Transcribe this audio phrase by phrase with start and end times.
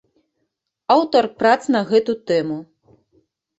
[0.95, 2.59] Аўтар прац на гэту тэму.